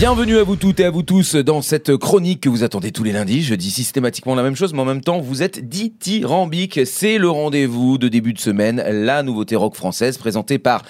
Bienvenue 0.00 0.38
à 0.38 0.44
vous 0.44 0.56
toutes 0.56 0.80
et 0.80 0.86
à 0.86 0.90
vous 0.90 1.02
tous 1.02 1.34
dans 1.34 1.60
cette 1.60 1.94
chronique 1.98 2.40
que 2.40 2.48
vous 2.48 2.64
attendez 2.64 2.90
tous 2.90 3.04
les 3.04 3.12
lundis. 3.12 3.42
Je 3.42 3.54
dis 3.54 3.70
systématiquement 3.70 4.34
la 4.34 4.42
même 4.42 4.56
chose, 4.56 4.72
mais 4.72 4.80
en 4.80 4.86
même 4.86 5.02
temps, 5.02 5.20
vous 5.20 5.42
êtes 5.42 5.68
dithyrambique. 5.68 6.80
C'est 6.86 7.18
le 7.18 7.28
rendez-vous 7.28 7.98
de 7.98 8.08
début 8.08 8.32
de 8.32 8.38
semaine, 8.38 8.82
la 8.88 9.22
nouveauté 9.22 9.56
rock 9.56 9.74
française 9.74 10.16
présentée 10.16 10.58
par 10.58 10.84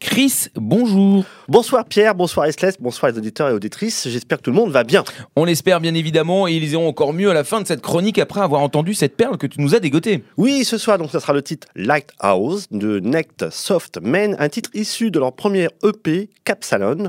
Chris. 0.00 0.48
Bonjour. 0.56 1.24
Bonsoir 1.46 1.84
Pierre, 1.84 2.16
bonsoir 2.16 2.46
Estless, 2.46 2.80
bonsoir 2.80 3.12
les 3.12 3.18
auditeurs 3.18 3.50
et 3.50 3.52
auditrices. 3.52 4.08
J'espère 4.08 4.38
que 4.38 4.42
tout 4.42 4.50
le 4.50 4.56
monde 4.56 4.72
va 4.72 4.82
bien. 4.82 5.04
On 5.36 5.44
l'espère 5.44 5.80
bien 5.80 5.94
évidemment 5.94 6.48
et 6.48 6.54
ils 6.54 6.72
iront 6.72 6.88
encore 6.88 7.12
mieux 7.12 7.30
à 7.30 7.34
la 7.34 7.44
fin 7.44 7.60
de 7.60 7.68
cette 7.68 7.82
chronique 7.82 8.18
après 8.18 8.40
avoir 8.40 8.62
entendu 8.62 8.94
cette 8.94 9.16
perle 9.16 9.38
que 9.38 9.46
tu 9.46 9.60
nous 9.60 9.76
as 9.76 9.78
dégotée. 9.78 10.24
Oui, 10.38 10.64
ce 10.64 10.76
soir, 10.76 10.98
donc, 10.98 11.12
ça 11.12 11.20
sera 11.20 11.34
le 11.34 11.42
titre 11.42 11.68
Lighthouse 11.76 12.66
de 12.72 12.98
Next 12.98 13.48
Soft 13.50 14.00
Men, 14.02 14.34
un 14.40 14.48
titre 14.48 14.70
issu 14.74 15.12
de 15.12 15.20
leur 15.20 15.36
première 15.36 15.70
EP 15.84 16.30
Capsalon, 16.44 17.08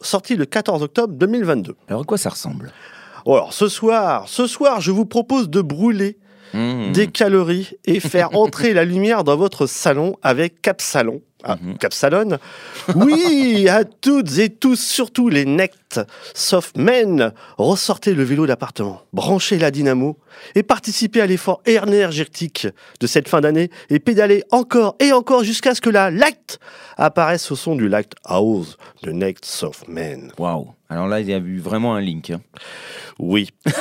sorti 0.00 0.36
le 0.36 0.46
14 0.46 0.82
octobre 0.82 1.14
2022. 1.14 1.76
Alors 1.88 2.02
à 2.02 2.04
quoi 2.04 2.18
ça 2.18 2.30
ressemble? 2.30 2.72
Alors 3.26 3.52
ce 3.52 3.68
soir, 3.68 4.28
ce 4.28 4.46
soir, 4.46 4.80
je 4.80 4.90
vous 4.90 5.06
propose 5.06 5.50
de 5.50 5.60
brûler 5.60 6.18
Mmh. 6.54 6.92
des 6.92 7.08
calories 7.08 7.74
et 7.84 8.00
faire 8.00 8.34
entrer 8.34 8.72
la 8.72 8.86
lumière 8.86 9.22
dans 9.22 9.36
votre 9.36 9.66
salon 9.66 10.16
avec 10.22 10.62
Ah, 11.44 11.56
Mhm. 11.62 11.78
Capsalon. 11.78 12.38
Oui, 12.96 13.68
à 13.68 13.84
toutes 13.84 14.38
et 14.38 14.48
tous, 14.50 14.74
surtout 14.80 15.28
les 15.28 15.44
Next 15.44 16.00
Soft 16.34 16.76
Men, 16.76 17.32
ressortez 17.58 18.12
le 18.14 18.24
vélo 18.24 18.46
d'appartement, 18.46 19.02
branchez 19.12 19.56
la 19.58 19.70
dynamo 19.70 20.18
et 20.56 20.62
participez 20.64 21.20
à 21.20 21.26
l'effort 21.26 21.62
énergétique 21.64 22.66
de 23.00 23.06
cette 23.06 23.28
fin 23.28 23.40
d'année 23.40 23.70
et 23.88 24.00
pédalez 24.00 24.42
encore 24.50 24.96
et 24.98 25.12
encore 25.12 25.44
jusqu'à 25.44 25.74
ce 25.76 25.80
que 25.80 25.90
la 25.90 26.10
light 26.10 26.58
apparaisse 26.96 27.50
au 27.52 27.56
son 27.56 27.76
du 27.76 27.88
Lighthouse 27.88 28.76
de 29.04 29.12
Next 29.12 29.44
Soft 29.44 29.86
Men. 29.86 30.32
Waouh. 30.38 30.72
Alors 30.90 31.06
là, 31.06 31.20
il 31.20 31.28
y 31.28 31.34
a 31.34 31.38
eu 31.38 31.58
vraiment 31.60 31.94
un 31.94 32.00
link. 32.00 32.30
hein. 32.30 32.40
Oui. 33.20 33.48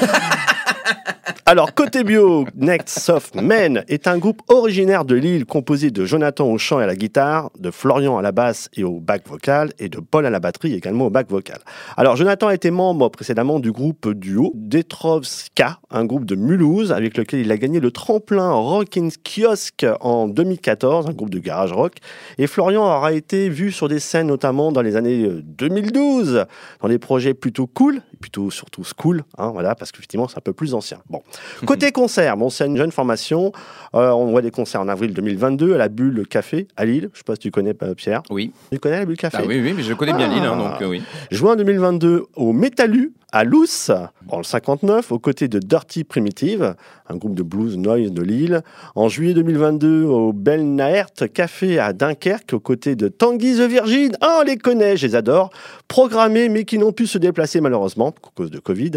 Alors, 1.46 1.74
côté 1.74 2.04
bio, 2.04 2.46
Next 2.56 3.00
Soft 3.00 3.36
Men 3.36 3.84
est 3.88 4.08
un 4.08 4.18
groupe 4.18 4.42
originaire 4.50 5.06
de 5.06 5.16
Lille 5.16 5.46
composé 5.46 5.92
de 5.92 6.06
Jonathan 6.06 6.48
au 6.52 6.58
chant 6.58 6.80
et 6.82 6.84
à 6.84 6.88
la 6.88 6.96
guitare, 6.96 7.52
de 7.58 7.72
Florian 7.72 8.18
à 8.18 8.22
la 8.22 8.32
basse 8.32 8.70
et 8.76 8.84
au 8.84 9.00
bac 9.00 9.28
vocal, 9.28 9.72
et 9.80 9.88
de 9.88 10.00
Paul 10.00 10.26
à 10.26 10.30
la 10.30 10.40
batterie 10.40 10.74
également 10.74 11.06
au 11.06 11.10
bac 11.10 11.30
vocal. 11.30 11.60
Alors, 11.96 12.16
Jonathan 12.16 12.50
était 12.50 12.72
membre 12.72 13.10
précédemment 13.10 13.60
du 13.60 13.72
groupe 13.72 14.10
duo 14.12 14.52
Detrovska, 14.56 15.80
un 15.90 16.06
groupe 16.06 16.26
de 16.26 16.36
Mulhouse 16.36 16.92
avec 16.92 17.18
lequel 17.18 17.40
il 17.40 17.52
a 17.52 17.58
gagné 17.58 17.80
le 17.80 17.92
tremplin 17.92 18.52
Rockin' 18.52 19.10
Kiosk 19.24 19.86
en 20.02 20.28
2014, 20.28 21.08
un 21.08 21.14
groupe 21.14 21.30
de 21.30 21.40
garage 21.40 21.72
rock. 21.72 21.94
Et 22.38 22.48
Florian 22.48 22.84
aura 22.84 23.14
été 23.14 23.50
vu 23.50 23.72
sur 23.72 23.88
des 23.88 24.00
scènes 24.00 24.28
notamment 24.28 24.72
dans 24.72 24.82
les 24.82 24.96
années 24.96 25.24
euh, 25.24 25.42
2012, 25.44 26.46
dans 26.82 26.90
des 26.90 27.00
projets 27.00 27.34
plutôt 27.34 27.68
cool, 27.68 28.02
plutôt 28.18 28.52
surtout 28.52 28.84
school, 28.84 29.24
hein, 29.38 29.50
voilà, 29.54 29.76
parce 29.76 29.92
qu'effectivement 29.92 30.28
c'est 30.28 30.38
un 30.38 30.42
peu 30.42 30.54
plus 30.54 30.74
ancien. 30.74 31.00
Bon. 31.10 31.22
Côté 31.66 31.92
concert, 31.92 32.36
bon, 32.38 32.50
c'est 32.50 32.66
une 32.66 32.78
jeune 32.78 32.92
formation. 32.92 33.52
Euh, 33.96 34.10
on 34.12 34.28
voit 34.32 34.42
des 34.42 34.52
concerts 34.52 34.82
en 34.82 34.88
avril 34.88 35.14
2022 35.14 35.74
à 35.76 35.78
la 35.78 35.90
Bulle 35.90 36.26
Café 36.28 36.68
à 36.76 36.86
Lille. 36.86 37.10
Je 37.14 37.20
sais 37.20 37.24
pas 37.24 37.34
si 37.36 37.40
tu 37.40 37.52
connais 37.52 37.74
euh, 37.84 37.94
Pierre. 37.94 38.22
Oui. 38.30 38.52
Tu 38.72 38.80
connais 38.80 39.00
la 39.00 39.06
Bulle 39.06 39.18
Café? 39.18 39.38
Ah 39.42 39.46
oui, 39.48 39.60
oui, 39.62 39.74
mais 39.76 39.84
je 39.84 39.94
connais 39.94 40.14
bien 40.14 40.30
Ah. 40.30 40.34
l'île, 40.36 40.44
hein, 40.44 40.58
donc 40.58 40.82
euh, 40.82 40.88
oui. 40.88 41.02
Juin 41.32 41.56
2022 41.56 42.26
au 42.36 42.54
Métalu 42.54 43.14
à 43.34 43.44
Luce, 43.44 43.92
en 44.30 44.38
le 44.38 44.44
59, 44.46 45.12
aux 45.12 45.20
côtés 45.20 45.50
de 45.50 45.60
Dirty 45.60 46.06
Primitive, 46.06 46.76
un 47.10 47.16
groupe 47.18 47.36
de 47.36 47.44
blues 47.44 47.78
noise 47.78 48.12
de 48.14 48.22
Lille. 48.22 48.62
En 48.96 49.10
juillet 49.10 49.34
2022 49.34 50.04
au 50.06 50.32
Belnaert 50.32 51.08
Café 51.34 51.78
à 51.78 51.92
Dunkerque, 51.92 52.54
aux 52.54 52.62
côtés 52.62 52.96
de 52.96 53.10
Tanguy 53.10 53.56
the 53.58 53.68
Virgin. 53.70 54.14
Ah, 54.22 54.40
on 54.40 54.44
les 54.46 54.58
connaît, 54.58 54.96
je 54.96 55.08
les 55.08 55.16
adore. 55.16 55.50
Programmés, 55.90 56.48
mais 56.48 56.64
qui 56.64 56.78
n'ont 56.78 56.94
pu 56.94 57.06
se 57.06 57.18
déplacer 57.18 57.60
malheureusement, 57.60 58.07
à 58.10 58.30
cause 58.36 58.52
de 58.52 58.60
Covid. 58.60 58.92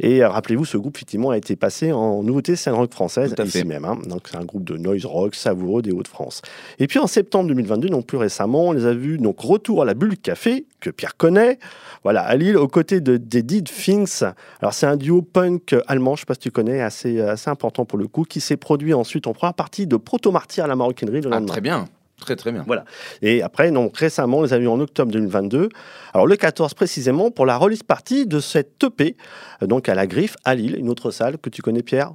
Et 0.00 0.22
euh, 0.22 0.28
rappelez-vous, 0.28 0.64
ce 0.64 0.76
groupe, 0.76 0.96
effectivement, 0.96 1.30
a 1.30 1.36
été 1.36 1.56
passé 1.56 1.92
en 1.92 2.22
nouveauté 2.22 2.56
scène 2.56 2.74
rock 2.74 2.92
française, 2.92 3.34
ici 3.44 3.58
fait. 3.58 3.64
même. 3.64 3.84
hein. 3.84 3.98
Donc, 4.06 4.28
c'est 4.30 4.36
un 4.36 4.44
groupe 4.44 4.64
de 4.64 4.76
noise 4.76 5.04
rock 5.06 5.34
savoureux 5.34 5.82
des 5.82 5.92
Hauts-de-France. 5.92 6.42
Et 6.78 6.86
puis, 6.86 6.98
en 6.98 7.06
septembre 7.06 7.48
2022, 7.48 7.88
donc 7.88 8.06
plus 8.06 8.18
récemment, 8.18 8.68
on 8.68 8.72
les 8.72 8.86
a 8.86 8.94
vus, 8.94 9.18
donc 9.18 9.38
retour 9.40 9.82
à 9.82 9.84
la 9.84 9.94
Bulle 9.94 10.16
Café, 10.18 10.66
que 10.80 10.90
Pierre 10.90 11.16
connaît, 11.16 11.58
voilà, 12.02 12.22
à 12.22 12.36
Lille, 12.36 12.56
aux 12.56 12.68
côtés 12.68 13.00
de 13.00 13.16
des 13.16 13.42
Dead 13.42 13.68
Things. 13.68 14.22
Alors, 14.60 14.74
c'est 14.74 14.86
un 14.86 14.96
duo 14.96 15.22
punk 15.22 15.74
allemand, 15.86 16.14
je 16.16 16.20
sais 16.20 16.26
pas 16.26 16.34
si 16.34 16.40
tu 16.40 16.50
connais, 16.50 16.80
assez, 16.80 17.20
assez 17.20 17.50
important 17.50 17.84
pour 17.84 17.98
le 17.98 18.06
coup, 18.06 18.24
qui 18.24 18.40
s'est 18.40 18.56
produit 18.56 18.92
ensuite 18.94 19.26
en 19.26 19.32
première 19.32 19.54
partie 19.54 19.86
de 19.86 19.96
Proto 19.96 20.30
Martyr 20.32 20.64
à 20.64 20.66
la 20.68 20.76
maroquinerie 20.76 21.20
le 21.20 21.28
Ah, 21.28 21.34
lendemain. 21.36 21.46
très 21.46 21.60
bien. 21.60 21.86
Très 22.20 22.36
très 22.36 22.52
bien. 22.52 22.64
Et 23.22 23.42
après, 23.42 23.70
donc 23.70 23.96
récemment, 23.98 24.38
on 24.38 24.42
les 24.42 24.52
a 24.52 24.58
vus 24.58 24.68
en 24.68 24.78
octobre 24.80 25.10
2022. 25.12 25.68
Alors 26.14 26.26
le 26.26 26.36
14 26.36 26.72
précisément 26.74 27.30
pour 27.30 27.44
la 27.44 27.56
release 27.56 27.82
party 27.82 28.26
de 28.26 28.40
cette 28.40 28.82
EP, 28.84 29.16
euh, 29.62 29.66
donc 29.66 29.88
à 29.88 29.94
la 29.94 30.06
Griffe 30.06 30.36
à 30.44 30.54
Lille, 30.54 30.76
une 30.78 30.88
autre 30.88 31.10
salle 31.10 31.38
que 31.38 31.50
tu 31.50 31.60
connais 31.60 31.82
Pierre? 31.82 32.12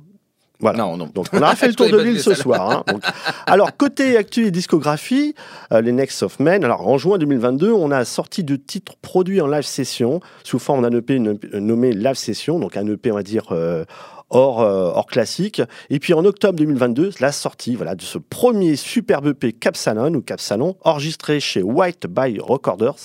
Voilà. 0.62 0.80
Non, 0.80 0.98
non. 0.98 1.10
Donc 1.14 1.28
on 1.32 1.42
a 1.42 1.56
fait 1.56 1.68
le 1.70 1.74
tour 1.74 1.90
de 1.90 1.98
l'île 1.98 2.20
ce 2.22 2.34
soir. 2.34 2.70
hein. 2.72 2.84
Donc, 2.92 3.04
alors 3.46 3.76
côté 3.78 4.18
actu 4.18 4.46
et 4.46 4.52
discographie, 4.52 5.36
euh, 5.72 5.80
les 5.82 5.92
Next 5.92 6.22
of 6.24 6.40
Men. 6.40 6.64
Alors 6.64 6.88
en 6.88 6.98
juin 6.98 7.18
2022, 7.18 7.72
on 7.72 7.92
a 7.92 8.04
sorti 8.04 8.44
de 8.44 8.56
titres 8.56 8.96
produits 9.02 9.42
en 9.42 9.48
live 9.48 9.64
session 9.64 10.20
sous 10.44 10.60
forme 10.60 10.82
d'un 10.90 10.98
EP 10.98 11.20
no- 11.20 11.38
nommé 11.54 11.92
Live 11.94 12.16
Session, 12.16 12.60
donc 12.60 12.76
un 12.78 12.88
EP 12.88 13.12
on 13.12 13.16
va 13.16 13.24
dire 13.24 13.46
euh, 13.52 13.86
hors, 14.30 14.62
euh, 14.62 14.92
classique. 15.04 15.62
Et 15.90 16.00
puis 16.00 16.14
en 16.14 16.26
octobre 16.26 16.58
2022, 16.58 17.12
la 17.20 17.32
sortie 17.32 17.76
voilà, 17.76 17.96
de 17.96 18.02
ce 18.02 18.18
premier 18.18 18.76
superbe 18.76 19.28
EP 19.28 19.54
Capsalon 19.54 20.14
ou 20.14 20.22
Capsalon, 20.22 20.76
enregistré 20.82 21.40
chez 21.40 21.64
White 21.64 22.08
by 22.08 22.40
Recorders, 22.40 22.96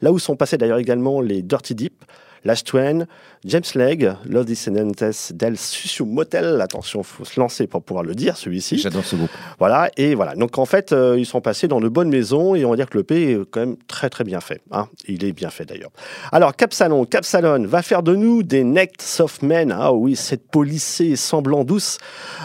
là 0.00 0.12
où 0.12 0.18
sont 0.18 0.36
passés 0.36 0.56
d'ailleurs 0.56 0.78
également 0.78 1.20
les 1.20 1.42
Dirty 1.42 1.74
Deep, 1.74 2.04
Last 2.44 2.66
Twain, 2.66 3.06
James 3.44 3.62
Legg, 3.74 4.12
Los 4.26 4.44
Descendentes 4.44 5.32
del 5.32 5.56
Sucio 5.58 6.04
Motel, 6.06 6.60
attention, 6.60 7.02
faut 7.02 7.24
se 7.24 7.38
lancer 7.38 7.66
pour 7.66 7.82
pouvoir 7.82 8.04
le 8.04 8.14
dire, 8.14 8.36
celui-ci. 8.36 8.78
J'adore 8.78 9.04
ce 9.04 9.16
groupe. 9.16 9.30
Voilà, 9.58 9.90
et 9.96 10.14
voilà. 10.14 10.34
Donc 10.34 10.58
en 10.58 10.64
fait, 10.66 10.92
euh, 10.92 11.16
ils 11.18 11.26
sont 11.26 11.40
passés 11.40 11.68
dans 11.68 11.80
de 11.80 11.88
bonnes 11.88 12.08
maisons 12.10 12.54
et 12.54 12.64
on 12.64 12.70
va 12.70 12.76
dire 12.76 12.88
que 12.88 12.98
le 12.98 13.04
P 13.04 13.32
est 13.32 13.38
quand 13.50 13.60
même 13.60 13.76
très 13.88 14.08
très 14.10 14.24
bien 14.24 14.40
fait. 14.40 14.60
hein. 14.70 14.88
Il 15.06 15.24
est 15.24 15.32
bien 15.32 15.50
fait 15.50 15.64
d'ailleurs. 15.64 15.90
Alors 16.32 16.54
Capsalon, 16.56 17.04
Capsalon 17.04 17.64
va 17.66 17.82
faire 17.82 18.02
de 18.02 18.14
nous 18.14 18.42
des 18.42 18.64
Next 18.64 19.02
Soft 19.02 19.42
Men. 19.42 19.72
Ah 19.76 19.92
oui, 19.92 20.16
cette 20.16 20.48
polissée 20.48 21.16
semblant 21.16 21.64
douce, 21.64 21.98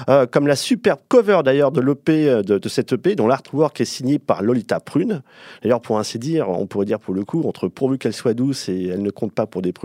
euh, 0.09 0.25
comme 0.25 0.47
la 0.47 0.55
superbe 0.55 0.99
cover 1.07 1.39
d'ailleurs 1.45 1.71
de 1.71 1.81
l'EP 1.81 2.29
euh, 2.29 2.41
de, 2.41 2.57
de 2.57 2.69
cette 2.69 2.93
EP, 2.93 3.15
dont 3.15 3.27
l'artwork 3.27 3.79
est 3.81 3.85
signé 3.85 4.19
par 4.19 4.43
Lolita 4.43 4.79
Prune. 4.79 5.21
D'ailleurs, 5.63 5.81
pour 5.81 5.99
ainsi 5.99 6.19
dire, 6.19 6.49
on 6.49 6.65
pourrait 6.67 6.85
dire 6.85 6.99
pour 6.99 7.13
le 7.13 7.23
coup, 7.23 7.43
entre 7.47 7.67
pourvu 7.67 7.97
qu'elle 7.97 8.13
soit 8.13 8.33
douce 8.33 8.67
et 8.69 8.87
elle 8.87 9.01
ne 9.01 9.09
compte 9.09 9.33
pas 9.33 9.45
pour 9.45 9.61
des 9.61 9.71
prunes, 9.71 9.84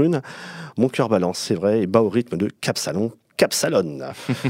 mon 0.76 0.88
cœur 0.88 1.08
balance, 1.08 1.38
c'est 1.38 1.54
vrai, 1.54 1.82
et 1.82 1.86
bat 1.86 2.02
au 2.02 2.08
rythme 2.08 2.36
de 2.36 2.48
Capsalon. 2.60 3.12
Capsalon. 3.36 4.00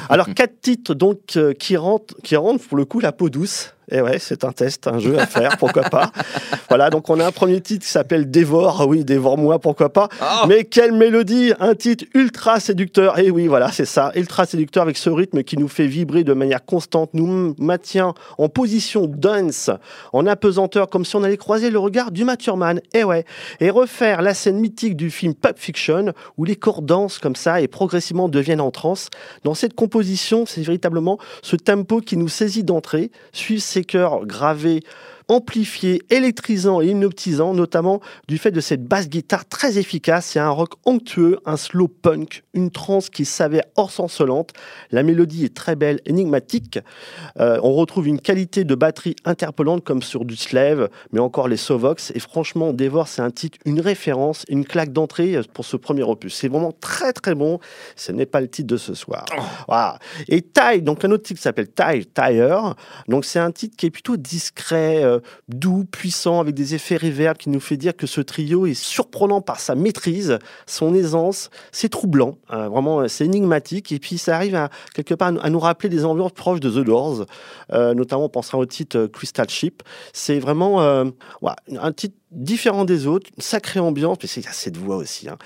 Alors 0.08 0.26
quatre 0.34 0.60
titres 0.60 0.94
donc 0.94 1.36
euh, 1.36 1.52
qui 1.52 1.76
rentrent, 1.76 2.16
qui 2.24 2.34
pour 2.34 2.76
le 2.76 2.84
coup 2.84 3.00
la 3.00 3.12
peau 3.12 3.30
douce. 3.30 3.74
Et 3.90 4.00
ouais, 4.00 4.18
c'est 4.18 4.44
un 4.44 4.52
test, 4.52 4.86
un 4.86 4.98
jeu 4.98 5.18
à 5.18 5.26
faire, 5.26 5.56
pourquoi 5.58 5.82
pas. 5.84 6.10
Voilà, 6.68 6.88
donc 6.88 7.10
on 7.10 7.18
a 7.18 7.26
un 7.26 7.32
premier 7.32 7.60
titre 7.60 7.84
qui 7.84 7.90
s'appelle 7.90 8.30
Dévore. 8.30 8.78
Ah 8.80 8.86
Oui, 8.86 9.04
dévore-moi, 9.04 9.58
pourquoi 9.58 9.92
pas. 9.92 10.08
Ah 10.20 10.44
Mais 10.48 10.62
quelle 10.62 10.92
mélodie 10.92 11.52
Un 11.58 11.74
titre 11.74 12.04
ultra 12.14 12.60
séducteur. 12.60 13.18
Et 13.18 13.32
oui, 13.32 13.48
voilà, 13.48 13.72
c'est 13.72 13.84
ça, 13.84 14.12
ultra 14.14 14.46
séducteur 14.46 14.84
avec 14.84 14.96
ce 14.96 15.10
rythme 15.10 15.42
qui 15.42 15.56
nous 15.56 15.66
fait 15.66 15.88
vibrer 15.88 16.22
de 16.22 16.32
manière 16.32 16.64
constante, 16.64 17.10
nous 17.12 17.56
maintient 17.58 18.14
en 18.38 18.48
position 18.48 19.06
dance, 19.08 19.70
en 20.12 20.26
apesanteur, 20.26 20.88
comme 20.88 21.04
si 21.04 21.16
on 21.16 21.24
allait 21.24 21.36
croiser 21.36 21.70
le 21.70 21.80
regard 21.80 22.12
du 22.12 22.24
Maturman. 22.24 22.80
Et 22.94 23.02
ouais, 23.02 23.24
et 23.58 23.70
refaire 23.70 24.22
la 24.22 24.34
scène 24.34 24.60
mythique 24.60 24.96
du 24.96 25.10
film 25.10 25.34
Pulp 25.34 25.58
Fiction, 25.58 26.12
où 26.36 26.44
les 26.44 26.54
corps 26.54 26.82
dansent 26.82 27.18
comme 27.18 27.36
ça 27.36 27.60
et 27.60 27.66
progressivement 27.66 28.28
deviennent 28.28 28.60
en 28.60 28.70
transe. 28.70 29.08
Dans 29.42 29.54
cette 29.54 29.74
composition, 29.74 30.46
c'est 30.46 30.62
véritablement 30.62 31.18
ce 31.42 31.56
tempo 31.56 32.00
qui 32.00 32.16
nous 32.16 32.28
saisit 32.28 32.62
d'entrée, 32.62 33.10
suivre 33.32 33.62
ces 33.62 33.79
chœurs 33.84 34.26
gravés 34.26 34.80
amplifié, 35.30 36.02
électrisant 36.10 36.80
et 36.80 36.88
hypnotisant, 36.88 37.54
notamment 37.54 38.00
du 38.28 38.36
fait 38.36 38.50
de 38.50 38.60
cette 38.60 38.84
basse 38.84 39.08
guitare 39.08 39.46
très 39.46 39.78
efficace. 39.78 40.26
C'est 40.26 40.40
un 40.40 40.50
rock 40.50 40.74
onctueux, 40.84 41.38
un 41.46 41.56
slow 41.56 41.86
punk, 41.86 42.42
une 42.52 42.70
trance 42.70 43.08
qui 43.10 43.24
s'avère 43.24 43.62
hors 43.76 43.92
sensolente. 43.92 44.50
La 44.90 45.04
mélodie 45.04 45.44
est 45.44 45.54
très 45.54 45.76
belle, 45.76 46.00
énigmatique. 46.04 46.80
Euh, 47.38 47.60
on 47.62 47.74
retrouve 47.74 48.08
une 48.08 48.20
qualité 48.20 48.64
de 48.64 48.74
batterie 48.74 49.14
interpellante 49.24 49.84
comme 49.84 50.02
sur 50.02 50.24
du 50.24 50.34
Slave, 50.34 50.88
mais 51.12 51.20
encore 51.20 51.46
les 51.46 51.56
Sovox. 51.56 52.10
Et 52.16 52.18
franchement, 52.18 52.72
Dévore, 52.72 53.06
c'est 53.06 53.22
un 53.22 53.30
titre, 53.30 53.56
une 53.64 53.80
référence, 53.80 54.44
une 54.48 54.64
claque 54.64 54.92
d'entrée 54.92 55.38
pour 55.54 55.64
ce 55.64 55.76
premier 55.76 56.02
opus. 56.02 56.34
C'est 56.34 56.48
vraiment 56.48 56.72
très 56.72 57.12
très 57.12 57.36
bon. 57.36 57.60
Ce 57.94 58.10
n'est 58.10 58.26
pas 58.26 58.40
le 58.40 58.48
titre 58.48 58.66
de 58.66 58.76
ce 58.76 58.94
soir. 58.94 59.26
Voilà. 59.68 59.98
Et 60.26 60.42
Tide, 60.42 60.82
donc 60.82 61.04
un 61.04 61.10
autre 61.12 61.22
titre 61.22 61.38
qui 61.38 61.44
s'appelle 61.44 61.68
Tide, 61.68 62.12
Tire. 62.12 62.74
Donc 63.06 63.24
c'est 63.24 63.38
un 63.38 63.52
titre 63.52 63.76
qui 63.76 63.86
est 63.86 63.90
plutôt 63.90 64.16
discret, 64.16 65.04
euh, 65.04 65.19
doux, 65.48 65.84
puissant, 65.84 66.40
avec 66.40 66.54
des 66.54 66.74
effets 66.74 66.96
reverb 66.96 67.36
qui 67.36 67.48
nous 67.48 67.60
fait 67.60 67.76
dire 67.76 67.96
que 67.96 68.06
ce 68.06 68.20
trio 68.20 68.66
est 68.66 68.74
surprenant 68.74 69.40
par 69.40 69.60
sa 69.60 69.74
maîtrise, 69.74 70.38
son 70.66 70.94
aisance. 70.94 71.50
C'est 71.72 71.88
troublant, 71.88 72.38
hein, 72.48 72.68
vraiment, 72.68 73.06
c'est 73.08 73.24
énigmatique. 73.24 73.92
Et 73.92 73.98
puis 73.98 74.18
ça 74.18 74.36
arrive 74.36 74.68
quelque 74.94 75.14
part 75.14 75.32
à 75.40 75.50
nous 75.50 75.60
rappeler 75.60 75.88
des 75.88 76.04
ambiances 76.04 76.32
proches 76.32 76.60
de 76.60 76.70
The 76.70 76.84
Doors. 76.84 77.26
Euh, 77.72 77.94
notamment, 77.94 78.24
on 78.24 78.28
pensera 78.28 78.58
au 78.58 78.66
titre 78.66 79.06
Crystal 79.06 79.48
Ship. 79.48 79.82
C'est 80.12 80.38
vraiment 80.38 80.80
un 80.80 81.92
titre 81.92 82.16
différent 82.30 82.84
des 82.84 83.06
autres, 83.06 83.28
une 83.36 83.42
sacrée 83.42 83.80
ambiance, 83.80 84.18
mais 84.22 84.28
il 84.28 84.44
y 84.44 84.48
a 84.48 84.52
cette 84.52 84.76
voix 84.76 84.96
aussi. 84.96 85.28
Hein. 85.28 85.36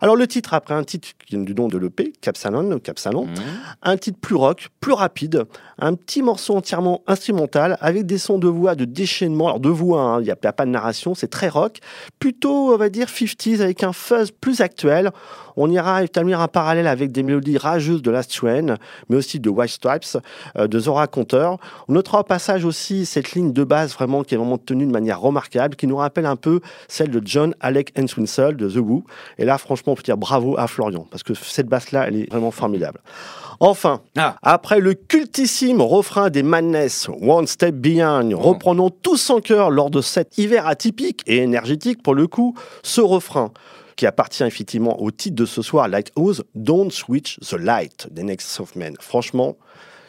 Alors 0.00 0.16
le 0.16 0.26
titre, 0.26 0.52
après 0.54 0.74
un 0.74 0.84
titre 0.84 1.08
qui 1.18 1.36
vient 1.36 1.44
du 1.44 1.54
nom 1.54 1.68
de 1.68 1.78
l'EP, 1.78 2.12
Capsalon, 2.20 2.78
Capsalon, 2.78 3.26
mmh. 3.26 3.34
un 3.82 3.96
titre 3.96 4.18
plus 4.20 4.34
rock, 4.34 4.68
plus 4.80 4.92
rapide, 4.92 5.44
un 5.78 5.94
petit 5.94 6.22
morceau 6.22 6.56
entièrement 6.56 7.02
instrumental, 7.06 7.78
avec 7.80 8.04
des 8.04 8.18
sons 8.18 8.38
de 8.38 8.48
voix 8.48 8.74
de 8.74 8.84
déchaînement, 8.84 9.46
alors 9.46 9.60
de 9.60 9.68
voix, 9.68 10.02
hein, 10.02 10.20
il 10.20 10.24
n'y 10.24 10.30
a, 10.30 10.36
pas 10.36 10.64
de 10.66 10.70
narration, 10.70 11.14
c'est 11.14 11.28
très 11.28 11.48
rock, 11.48 11.78
plutôt, 12.18 12.72
on 12.72 12.76
va 12.76 12.90
dire, 12.90 13.06
50s, 13.06 13.60
avec 13.60 13.82
un 13.82 13.92
fuzz 13.92 14.30
plus 14.30 14.60
actuel. 14.60 15.10
On 15.56 15.70
ira 15.70 16.02
établir 16.02 16.40
un 16.40 16.48
parallèle 16.48 16.88
avec 16.88 17.12
des 17.12 17.22
mélodies 17.22 17.58
rageuses 17.58 18.02
de 18.02 18.10
Last 18.10 18.34
Train, 18.34 18.76
mais 19.08 19.16
aussi 19.16 19.38
de 19.38 19.48
White 19.48 19.70
Stripes, 19.70 20.18
euh, 20.56 20.66
de 20.66 20.78
Zora 20.78 21.06
Conter. 21.06 21.50
On 21.88 21.92
notera 21.92 22.20
au 22.20 22.24
passage 22.24 22.64
aussi 22.64 23.06
cette 23.06 23.32
ligne 23.32 23.52
de 23.52 23.64
base 23.64 23.94
vraiment 23.94 24.24
qui 24.24 24.34
est 24.34 24.38
vraiment 24.38 24.58
tenue 24.58 24.86
de 24.86 24.90
manière 24.90 25.20
remarquable, 25.20 25.76
qui 25.76 25.86
nous 25.86 25.96
rappelle 25.96 26.26
un 26.26 26.33
peu 26.36 26.60
celle 26.88 27.10
de 27.10 27.20
John 27.24 27.54
Alec 27.60 27.92
Entwistle 27.98 28.56
de 28.56 28.68
The 28.68 28.76
Who. 28.76 29.04
Et 29.38 29.44
là, 29.44 29.58
franchement, 29.58 29.92
on 29.92 29.96
peut 29.96 30.02
dire 30.02 30.16
bravo 30.16 30.56
à 30.58 30.66
Florian, 30.66 31.06
parce 31.10 31.22
que 31.22 31.34
cette 31.34 31.68
basse-là, 31.68 32.06
elle 32.08 32.16
est 32.16 32.30
vraiment 32.30 32.50
formidable. 32.50 33.00
Enfin, 33.60 34.00
ah. 34.16 34.36
après 34.42 34.80
le 34.80 34.94
cultissime 34.94 35.80
refrain 35.80 36.30
des 36.30 36.42
Madness, 36.42 37.08
One 37.08 37.46
Step 37.46 37.74
Behind, 37.76 38.34
oh. 38.34 38.38
reprenons 38.38 38.90
tous 38.90 39.30
en 39.30 39.40
cœur 39.40 39.70
lors 39.70 39.90
de 39.90 40.00
cet 40.00 40.38
hiver 40.38 40.66
atypique 40.66 41.22
et 41.26 41.38
énergétique 41.38 42.02
pour 42.02 42.14
le 42.14 42.26
coup, 42.26 42.54
ce 42.82 43.00
refrain 43.00 43.52
qui 43.96 44.06
appartient 44.06 44.42
effectivement 44.42 45.00
au 45.00 45.10
titre 45.10 45.36
de 45.36 45.46
ce 45.46 45.62
soir, 45.62 45.88
Lighthouse, 45.88 46.42
Don't 46.54 46.90
Switch 46.90 47.38
the 47.40 47.54
Light 47.54 48.08
des 48.10 48.24
Next 48.24 48.58
of 48.60 48.74
Men. 48.74 48.96
Franchement, 49.00 49.56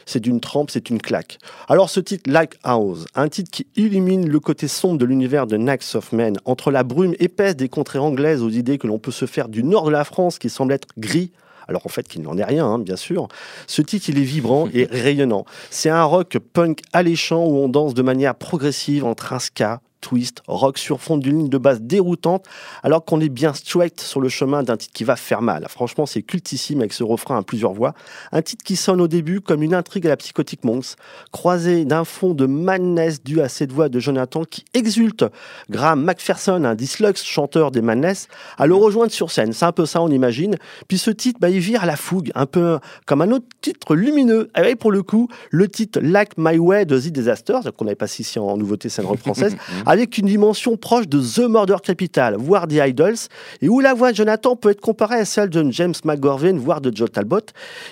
c'est 0.06 0.20
d'une 0.20 0.40
trempe, 0.40 0.72
c'est 0.72 0.90
une 0.90 1.02
claque. 1.02 1.38
Alors 1.68 1.90
ce 1.90 2.00
titre 2.00 2.30
Lighthouse, 2.30 3.06
un 3.16 3.28
titre 3.28 3.52
qui 3.52 3.68
illumine 3.76 4.30
le 4.30 4.40
côté 4.40 4.68
sombre 4.68 4.98
de 4.98 5.06
l'univers 5.06 5.48
de 5.48 5.58
Next 5.58 5.96
of 5.96 6.12
Men, 6.12 6.38
entre 6.46 6.72
la 6.72 6.84
brume 6.84 7.16
épaisse 7.20 7.56
des 7.56 7.70
contrées 7.70 8.00
anglaises 8.00 8.42
aux 8.42 8.50
idées 8.50 8.78
que 8.78 8.88
l'on 8.88 9.00
peut 9.00 9.12
se 9.12 9.26
faire 9.26 9.50
du 9.50 9.64
nord 9.64 9.86
de 9.86 9.92
la 9.92 10.04
France 10.04 10.40
qui 10.40 10.50
semble 10.50 10.74
être 10.74 10.88
gris, 10.98 11.32
alors 11.68 11.86
en 11.86 11.90
fait 11.90 12.08
qu'il 12.08 12.22
n'en 12.22 12.38
est 12.38 12.44
rien, 12.44 12.66
hein, 12.66 12.80
bien 12.80 12.96
sûr. 12.96 13.28
Ce 13.68 13.82
titre, 13.82 14.10
il 14.10 14.18
est 14.18 14.24
vibrant 14.24 14.70
et 14.74 14.86
rayonnant. 14.86 15.46
C'est 15.70 15.90
un 15.90 16.04
rock 16.04 16.38
punk 16.54 16.82
alléchant 16.94 17.46
où 17.46 17.58
on 17.58 17.70
danse 17.70 17.94
de 17.94 18.02
manière 18.02 18.36
progressive 18.36 19.06
entre 19.06 19.34
un 19.34 19.40
ska, 19.40 19.82
twist, 20.06 20.44
rock 20.48 20.78
sur 20.78 21.02
fond 21.02 21.18
d'une 21.18 21.40
ligne 21.40 21.50
de 21.50 21.58
base 21.58 21.82
déroutante, 21.82 22.46
alors 22.84 23.04
qu'on 23.04 23.20
est 23.20 23.30
bien 23.30 23.56
straight 23.56 24.00
sur 24.00 24.22
le 24.22 24.30
chemin 24.30 24.62
d'un 24.62 24.78
titre 24.78 24.94
qui 24.94 25.04
va 25.04 25.16
faire 25.16 25.42
mal. 25.42 25.66
Franchement, 25.68 26.06
c'est 26.06 26.22
cultissime 26.22 26.82
avec 26.82 26.94
ce 26.94 27.04
refrain 27.04 27.40
à 27.40 27.42
plusieurs 27.42 27.74
voix. 27.74 27.96
Un 28.32 28.44
titre 28.44 28.64
qui 28.64 28.76
sonne 28.76 29.02
au 29.02 29.08
début 29.08 29.42
comme 29.42 29.64
une 29.64 29.74
intrigue 29.74 30.06
à 30.06 30.10
la 30.10 30.18
Psychotic 30.18 30.64
Monks, 30.64 30.96
croisé 31.32 31.86
d'un 31.86 32.06
fond 32.06 32.36
de 32.36 32.46
madness 32.46 33.24
dû 33.24 33.42
à 33.42 33.50
cette 33.50 33.72
voix 33.72 33.90
de 33.90 34.00
Jonathan 34.00 34.44
qui 34.44 34.64
exulte. 34.76 35.26
Graham 35.72 36.04
McPherson, 36.04 36.64
un 36.64 36.76
Dislux 36.76 37.16
chanteur 37.24 37.72
des 37.72 37.82
Madness, 37.82 38.28
à 38.60 38.68
le 38.68 38.76
rejoindre 38.76 39.12
sur 39.12 39.32
scène. 39.32 39.54
C'est 39.54 39.66
un 39.66 39.72
peu 39.72 39.88
ça, 39.88 40.04
on 40.04 40.10
imagine. 40.10 40.56
Puis 40.88 41.00
ce 41.00 41.10
titre, 41.10 41.40
bah, 41.40 41.50
il 41.50 41.60
vire 41.60 41.82
à 41.82 41.88
la 41.88 41.96
fougue, 41.96 42.32
un 42.36 42.46
peu 42.46 42.78
comme 43.08 43.24
un 43.24 43.32
autre 43.32 43.48
titre 43.62 43.96
lumineux. 43.96 44.50
Et 44.64 44.76
pour 44.76 44.92
le 44.92 45.02
coup, 45.02 45.30
le 45.50 45.68
titre 45.68 46.00
Like 46.00 46.34
My 46.38 46.60
Way 46.60 46.86
de 46.86 47.00
The 47.00 47.08
Disasters, 47.08 47.74
qu'on 47.76 47.86
n'avait 47.86 47.96
pas 47.96 48.06
ici 48.06 48.38
en 48.38 48.56
nouveauté 48.56 48.90
scène 48.90 49.06
française, 49.18 49.56
avec 49.96 50.18
une 50.18 50.26
dimension 50.26 50.76
proche 50.76 51.08
de 51.08 51.22
The 51.22 51.48
Murder 51.50 51.78
Capital, 51.82 52.36
voire 52.38 52.68
The 52.68 52.86
Idols, 52.86 53.16
et 53.62 53.70
où 53.70 53.80
la 53.80 53.94
voix 53.94 54.12
de 54.12 54.18
Jonathan 54.18 54.58
peut 54.58 54.72
être 54.72 54.82
comparée 54.82 55.16
à 55.16 55.24
celle 55.24 55.50
de 55.50 55.66
James 55.72 55.94
McGorvin, 56.04 56.58
voire 56.58 56.82
de 56.82 56.94
Joe 56.94 57.10
Talbot. 57.10 57.40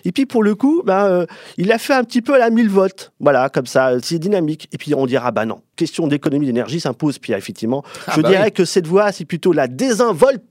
Et 0.04 0.12
puis 0.12 0.26
pour 0.26 0.44
le 0.44 0.54
coup, 0.54 0.84
ben, 0.86 1.06
euh, 1.06 1.26
il 1.58 1.72
a 1.72 1.78
fait 1.78 1.94
un 1.94 2.04
petit 2.04 2.22
peu 2.22 2.34
à 2.34 2.40
la 2.40 2.50
1000 2.50 2.70
volts, 2.70 3.14
voilà, 3.22 3.48
comme 3.48 3.68
ça, 3.68 3.94
c'est 4.02 4.20
dynamique. 4.20 4.68
Et 4.74 4.78
puis 4.78 4.94
on 4.94 5.06
dira, 5.06 5.32
bah 5.32 5.46
non, 5.46 5.62
question 5.76 6.08
d'économie 6.08 6.46
d'énergie 6.46 6.80
s'impose. 6.80 7.20
Puis 7.20 7.34
effectivement, 7.34 7.84
ah 8.08 8.14
je 8.16 8.22
bah 8.22 8.30
dirais 8.30 8.52
que 8.52 8.66
cette 8.66 8.88
voix, 8.88 9.12
c'est 9.12 9.26
plutôt 9.26 9.54
la 9.54 9.68
désinvolture. 9.68 10.44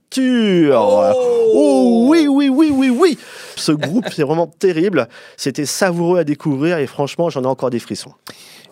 Oh, 0.75 1.51
oh 1.53 2.07
oui, 2.09 2.27
oui. 2.27 2.49
Ce 3.63 3.71
groupe, 3.71 4.05
c'est 4.11 4.23
vraiment 4.23 4.47
terrible. 4.47 5.07
C'était 5.37 5.65
savoureux 5.65 6.19
à 6.19 6.23
découvrir 6.25 6.79
et 6.79 6.87
franchement, 6.87 7.29
j'en 7.29 7.43
ai 7.43 7.47
encore 7.47 7.69
des 7.69 7.79
frissons. 7.79 8.13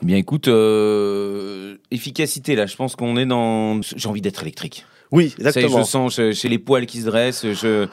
Eh 0.02 0.06
bien, 0.06 0.18
écoute, 0.18 0.48
euh, 0.48 1.78
efficacité, 1.92 2.56
là, 2.56 2.66
je 2.66 2.76
pense 2.76 2.96
qu'on 2.96 3.16
est 3.16 3.26
dans. 3.26 3.80
J'ai 3.82 4.10
envie 4.10 4.22
d'être 4.22 4.42
électrique. 4.42 4.86
Oui, 5.12 5.34
exactement. 5.38 5.80
je 5.80 5.84
sens 5.84 6.22
chez 6.34 6.50
les 6.50 6.60
poils 6.60 6.86
qui 6.86 7.00
se 7.02 7.06
dressent. 7.06 7.46
Je. 7.54 7.88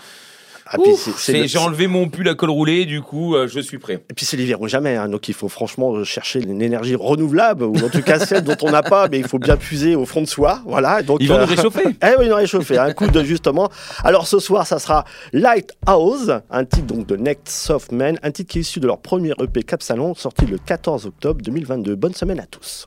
Ah, 0.71 0.77
j'ai 1.19 1.59
enlevé 1.59 1.87
mon 1.87 2.09
pull 2.09 2.29
à 2.29 2.35
col 2.35 2.51
roulé, 2.51 2.85
du 2.85 3.01
coup, 3.01 3.35
euh, 3.35 3.49
je 3.49 3.61
suis 3.61 3.79
prêt. 3.79 4.05
Et 4.11 4.15
puis 4.15 4.25
c'est 4.27 4.37
l'hiver 4.37 4.61
ou 4.61 4.69
jamais, 4.69 4.97
hein, 4.97 5.09
donc 5.09 5.29
il 5.29 5.35
faut 5.35 5.49
franchement 5.49 6.05
chercher 6.05 6.41
une 6.41 6.61
énergie 6.61 6.95
renouvelable, 6.95 7.65
ou 7.65 7.77
en 7.77 7.89
tout 7.89 8.03
cas 8.03 8.19
celle 8.19 8.43
dont 8.43 8.57
on 8.63 8.71
n'a 8.71 8.83
pas, 8.83 9.09
mais 9.09 9.19
il 9.19 9.27
faut 9.27 9.39
bien 9.39 9.57
puiser 9.57 9.97
au 9.97 10.05
fond 10.05 10.21
de 10.21 10.27
soi. 10.27 10.61
Voilà. 10.67 11.03
Donc, 11.03 11.19
ils 11.21 11.29
vont 11.29 11.37
nous 11.39 11.43
euh, 11.43 11.47
réchauffer. 11.47 11.85
eh 12.03 12.19
oui, 12.19 12.27
ils 12.27 12.31
vont 12.31 12.37
réchauffer. 12.37 12.79
Un 12.79 12.93
coup 12.93 13.07
de 13.07 13.23
justement. 13.23 13.69
Alors 14.05 14.27
ce 14.27 14.39
soir, 14.39 14.67
ça 14.67 14.79
sera 14.79 15.05
Lighthouse, 15.33 16.41
un 16.51 16.65
titre 16.65 16.87
donc 16.87 17.07
de 17.07 17.17
Next 17.17 17.49
Soft 17.49 17.93
Man, 17.93 18.19
un 18.23 18.31
titre 18.31 18.53
qui 18.53 18.59
est 18.59 18.63
issu 18.63 18.81
de 18.81 18.87
leur 18.87 18.99
premier 18.99 19.33
EP 19.41 19.63
Cap 19.63 19.83
Salon, 19.83 20.15
sorti 20.15 20.47
le 20.47 20.59
14 20.59 21.07
octobre 21.07 21.41
2022. 21.43 21.95
Bonne 21.95 22.15
semaine 22.15 22.41
à 22.41 22.47
tous. 22.47 22.87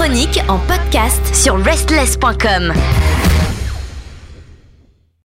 Chroniques 0.00 0.40
en 0.48 0.56
podcast 0.60 1.34
sur 1.34 1.62
restless.com. 1.62 2.72